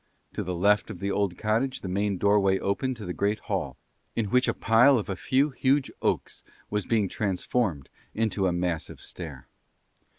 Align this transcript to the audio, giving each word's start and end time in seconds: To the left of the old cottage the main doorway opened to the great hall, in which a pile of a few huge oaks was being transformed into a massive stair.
To 0.33 0.41
the 0.41 0.55
left 0.55 0.89
of 0.89 0.99
the 0.99 1.11
old 1.11 1.37
cottage 1.37 1.81
the 1.81 1.87
main 1.87 2.17
doorway 2.17 2.57
opened 2.57 2.97
to 2.97 3.05
the 3.05 3.13
great 3.13 3.37
hall, 3.41 3.77
in 4.15 4.31
which 4.31 4.47
a 4.47 4.53
pile 4.55 4.97
of 4.97 5.09
a 5.09 5.15
few 5.15 5.51
huge 5.51 5.91
oaks 6.01 6.41
was 6.71 6.87
being 6.87 7.07
transformed 7.07 7.87
into 8.15 8.47
a 8.47 8.51
massive 8.51 8.99
stair. 9.03 9.47